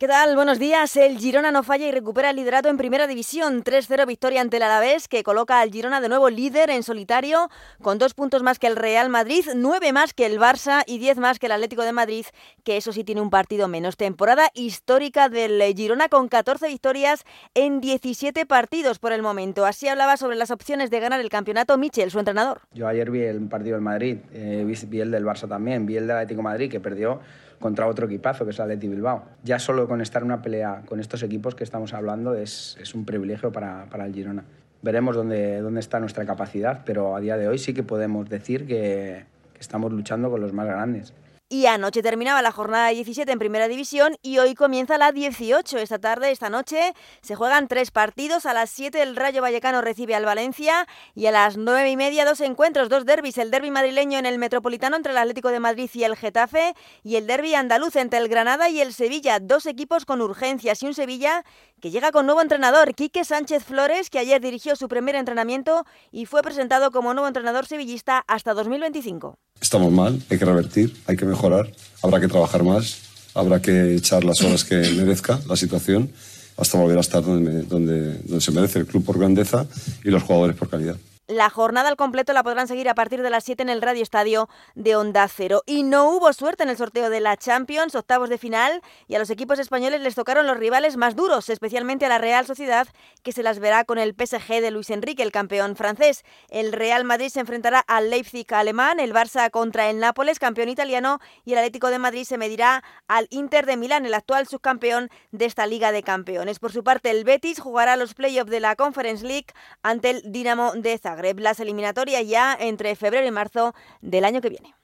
[0.00, 0.34] ¿Qué tal?
[0.34, 0.96] Buenos días.
[0.96, 3.62] El Girona no falla y recupera el liderato en Primera División.
[3.62, 7.50] 3-0 victoria ante el Alavés, que coloca al Girona de nuevo líder en solitario,
[7.82, 11.18] con dos puntos más que el Real Madrid, nueve más que el Barça y diez
[11.18, 12.24] más que el Atlético de Madrid,
[12.64, 13.98] que eso sí tiene un partido menos.
[13.98, 19.66] Temporada histórica del Girona con 14 victorias en 17 partidos por el momento.
[19.66, 22.62] Así hablaba sobre las opciones de ganar el campeonato Michel, su entrenador.
[22.72, 26.06] Yo ayer vi el partido del Madrid, eh, vi el del Barça también, vi el
[26.06, 27.20] del Atlético Madrid, que perdió
[27.60, 29.22] contra otro equipazo que es el Atleti Bilbao.
[29.44, 33.04] Ya solo con estar en una pelea con estos equipos que estamos hablando es, un
[33.04, 34.42] privilegio para, para, el Girona.
[34.82, 38.66] Veremos dónde, dónde está nuestra capacidad, pero a día de hoy sí que podemos decir
[38.66, 39.24] que
[39.60, 41.12] estamos luchando con los más grandes.
[41.52, 45.78] Y anoche terminaba la jornada 17 en Primera División y hoy comienza la 18.
[45.78, 48.46] Esta tarde, esta noche, se juegan tres partidos.
[48.46, 52.24] A las 7 el Rayo Vallecano recibe al Valencia y a las 9 y media
[52.24, 53.36] dos encuentros, dos derbis.
[53.36, 57.16] El derby madrileño en el Metropolitano entre el Atlético de Madrid y el Getafe y
[57.16, 59.40] el derby andaluz entre el Granada y el Sevilla.
[59.40, 61.42] Dos equipos con urgencias y un Sevilla
[61.80, 66.26] que llega con nuevo entrenador, Quique Sánchez Flores, que ayer dirigió su primer entrenamiento y
[66.26, 71.26] fue presentado como nuevo entrenador sevillista hasta 2025 estamos mal, hay que revertir, hay que
[71.26, 71.70] mejorar,
[72.02, 72.98] habrá que trabajar más,
[73.34, 76.10] habrá que echar las horas que merezca la situación
[76.56, 79.66] hasta volver a estar donde, donde, donde se merece el club por grandeza
[80.04, 80.96] y los jugadores por calidad.
[81.30, 84.02] La jornada al completo la podrán seguir a partir de las 7 en el Radio
[84.02, 85.62] Estadio de Onda Cero.
[85.64, 89.20] Y no hubo suerte en el sorteo de la Champions, octavos de final, y a
[89.20, 92.88] los equipos españoles les tocaron los rivales más duros, especialmente a la Real Sociedad,
[93.22, 96.24] que se las verá con el PSG de Luis Enrique, el campeón francés.
[96.48, 101.20] El Real Madrid se enfrentará al Leipzig alemán, el Barça contra el Nápoles, campeón italiano,
[101.44, 105.44] y el Atlético de Madrid se medirá al Inter de Milán, el actual subcampeón de
[105.44, 106.58] esta Liga de Campeones.
[106.58, 109.46] Por su parte, el Betis jugará los playoffs de la Conference League
[109.84, 114.50] ante el Dinamo de Zagreb las eliminatorias ya entre febrero y marzo del año que
[114.50, 114.74] viene.